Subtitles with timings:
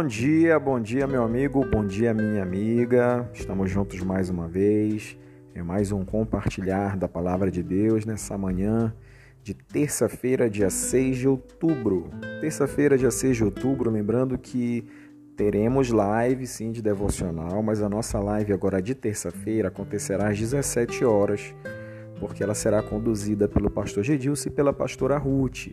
[0.00, 3.28] Bom dia, bom dia, meu amigo, bom dia, minha amiga.
[3.34, 5.14] Estamos juntos mais uma vez.
[5.54, 8.94] É mais um compartilhar da palavra de Deus nessa manhã
[9.42, 12.08] de terça-feira, dia 6 de outubro.
[12.40, 14.88] Terça-feira, dia 6 de outubro, lembrando que
[15.36, 21.04] teremos live sim de devocional, mas a nossa live agora de terça-feira acontecerá às 17
[21.04, 21.54] horas,
[22.18, 25.68] porque ela será conduzida pelo pastor Gedilson e pela pastora Ruth.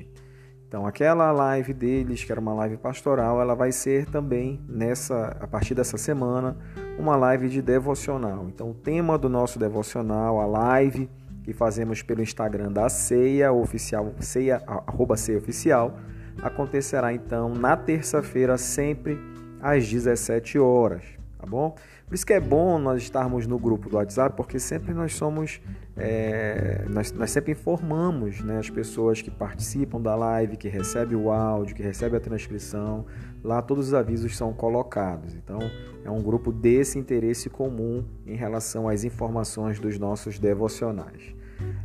[0.67, 5.47] Então, aquela live deles, que era uma live pastoral, ela vai ser também nessa a
[5.47, 6.57] partir dessa semana
[6.99, 8.47] uma live de devocional.
[8.49, 11.09] Então, o tema do nosso devocional, a live
[11.43, 15.97] que fazemos pelo Instagram da Ceia oficial, ceia arroba ceia oficial,
[16.41, 19.17] acontecerá então na terça-feira sempre
[19.61, 21.03] às 17 horas,
[21.47, 21.75] bom?
[22.05, 25.59] Por isso que é bom nós estarmos no grupo do WhatsApp, porque sempre nós somos,
[25.95, 31.31] é, nós, nós sempre informamos né, as pessoas que participam da live, que recebem o
[31.31, 33.05] áudio, que recebem a transcrição.
[33.43, 35.33] Lá todos os avisos são colocados.
[35.33, 35.59] Então
[36.03, 41.35] é um grupo desse interesse comum em relação às informações dos nossos devocionais.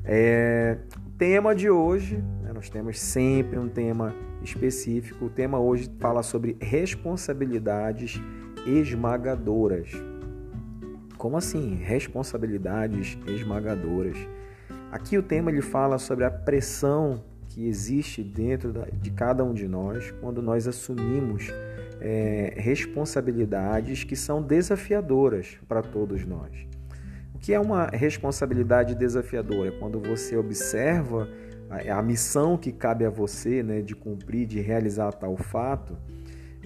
[0.05, 0.79] É,
[1.19, 5.27] tema de hoje, né, nós temos sempre um tema específico.
[5.27, 8.21] O tema hoje fala sobre responsabilidades
[8.67, 9.91] esmagadoras.
[11.17, 11.77] Como assim?
[11.77, 14.17] Responsabilidades esmagadoras.
[14.91, 19.69] Aqui o tema ele fala sobre a pressão que existe dentro de cada um de
[19.69, 21.53] nós quando nós assumimos
[22.01, 26.67] é, responsabilidades que são desafiadoras para todos nós.
[27.35, 29.69] O que é uma responsabilidade desafiadora?
[29.69, 31.29] É quando você observa
[31.69, 35.97] a, a missão que cabe a você né, de cumprir, de realizar tal fato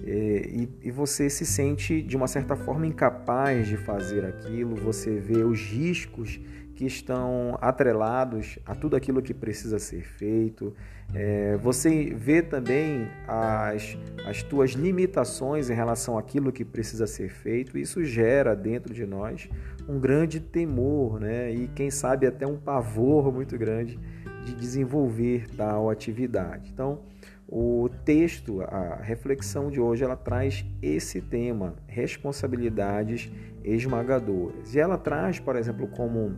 [0.03, 5.43] e, e, você se sente de uma certa forma incapaz de fazer aquilo, você vê
[5.43, 6.39] os riscos
[6.75, 10.71] que estão atrelados a tudo aquilo que precisa ser feito,
[11.15, 17.77] é, você vê também as, as tuas limitações em relação àquilo que precisa ser feito,
[17.77, 19.49] isso gera dentro de nós
[19.89, 21.51] um grande temor né?
[21.51, 23.97] e, quem sabe, até um pavor muito grande
[24.45, 26.69] de desenvolver tal atividade.
[26.71, 26.99] Então,
[27.47, 33.31] o texto, a reflexão de hoje, ela traz esse tema, responsabilidades
[33.63, 34.75] esmagadoras.
[34.75, 36.35] E ela traz, por exemplo, como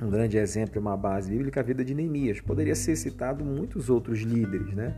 [0.00, 2.40] um grande exemplo, uma base bíblica, a vida de Neemias.
[2.40, 4.94] Poderia ser citado muitos outros líderes, né?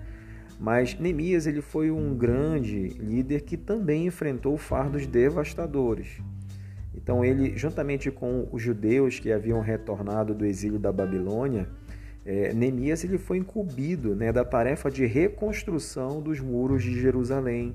[0.60, 6.20] Mas Neemias ele foi um grande líder que também enfrentou fardos devastadores.
[6.94, 11.69] Então ele, juntamente com os judeus que haviam retornado do exílio da Babilônia,
[12.28, 17.75] é, Neemias ele foi incumbido né, da tarefa de reconstrução dos muros de Jerusalém.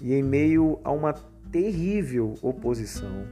[0.00, 1.12] E em meio a uma
[1.50, 3.26] terrível oposição,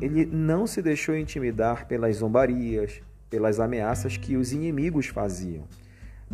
[0.00, 5.64] ele não se deixou intimidar pelas zombarias, pelas ameaças que os inimigos faziam.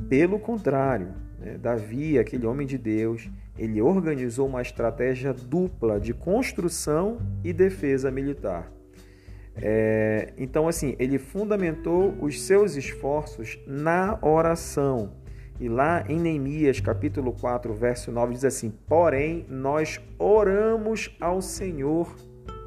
[0.07, 7.17] Pelo contrário, né, Davi, aquele homem de Deus, ele organizou uma estratégia dupla de construção
[7.43, 8.71] e defesa militar.
[9.59, 15.13] É, então, assim, ele fundamentou os seus esforços na oração.
[15.59, 22.15] E lá em Neemias, capítulo 4, verso 9, diz assim: Porém, nós oramos ao Senhor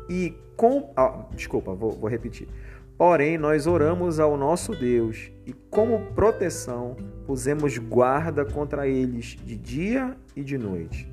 [0.10, 0.92] e com.
[0.98, 2.48] Ah, desculpa, vou, vou repetir.
[2.98, 10.18] Porém, nós oramos ao nosso Deus e, como proteção, pusemos guarda contra eles de dia
[10.36, 11.08] e de noite.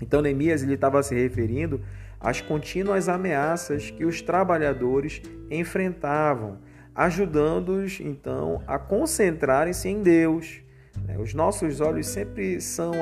[0.00, 1.80] Então, Neemias estava se referindo
[2.24, 5.20] as contínuas ameaças que os trabalhadores
[5.50, 6.56] enfrentavam,
[6.94, 10.62] ajudando-os então a concentrarem-se em Deus.
[11.06, 11.18] Né?
[11.18, 12.92] Os nossos olhos sempre são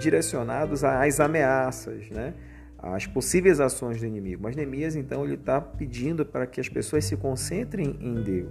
[0.00, 2.32] direcionados às ameaças, né?
[2.78, 4.42] às possíveis ações do inimigo.
[4.42, 8.50] Mas Neemias então ele está pedindo para que as pessoas se concentrem em Deus.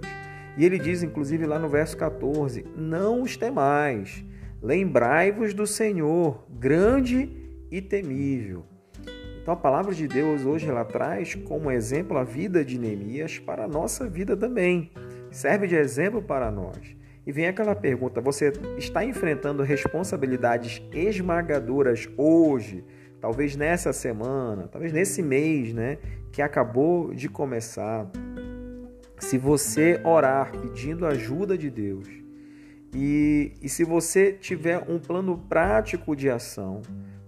[0.56, 4.24] E ele diz, inclusive lá no verso 14: Não os temais,
[4.62, 7.28] lembrai-vos do Senhor, grande
[7.68, 8.64] e temível
[9.44, 13.64] então a palavra de Deus hoje ela traz como exemplo a vida de Neemias para
[13.64, 14.90] a nossa vida também.
[15.30, 16.96] Serve de exemplo para nós.
[17.26, 22.86] E vem aquela pergunta: você está enfrentando responsabilidades esmagadoras hoje,
[23.20, 25.98] talvez nessa semana, talvez nesse mês, né,
[26.32, 28.10] que acabou de começar?
[29.18, 32.08] Se você orar pedindo ajuda de Deus
[32.94, 36.80] e, e se você tiver um plano prático de ação,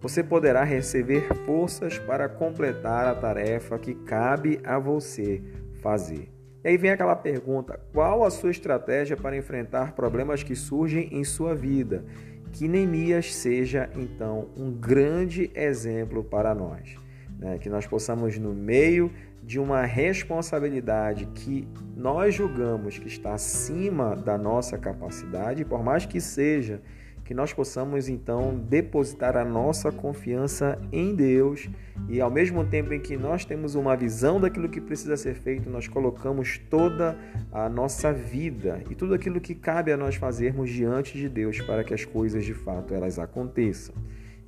[0.08, 5.42] você poderá receber forças para completar a tarefa que cabe a você
[5.82, 6.30] fazer.
[6.62, 11.24] E aí vem aquela pergunta: qual a sua estratégia para enfrentar problemas que surgem em
[11.24, 12.04] sua vida?
[12.52, 16.96] Que Neemias seja então um grande exemplo para nós.
[17.36, 17.58] Né?
[17.58, 19.10] Que nós possamos, no meio
[19.42, 21.66] de uma responsabilidade que
[21.96, 26.80] nós julgamos que está acima da nossa capacidade, por mais que seja
[27.26, 31.68] que nós possamos então depositar a nossa confiança em Deus
[32.08, 35.68] e ao mesmo tempo em que nós temos uma visão daquilo que precisa ser feito,
[35.68, 37.18] nós colocamos toda
[37.50, 41.82] a nossa vida e tudo aquilo que cabe a nós fazermos diante de Deus para
[41.82, 43.94] que as coisas de fato elas aconteçam.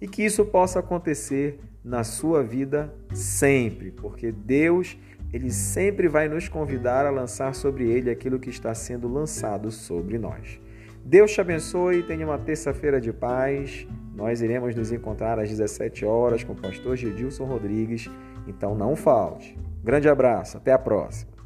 [0.00, 4.96] E que isso possa acontecer na sua vida sempre, porque Deus
[5.32, 10.16] ele sempre vai nos convidar a lançar sobre ele aquilo que está sendo lançado sobre
[10.16, 10.60] nós.
[11.08, 13.86] Deus te abençoe, tenha uma terça-feira de paz.
[14.14, 18.10] Nós iremos nos encontrar às 17 horas com o pastor Gilson Rodrigues,
[18.46, 19.58] então não falte.
[19.82, 21.37] Grande abraço, até a próxima.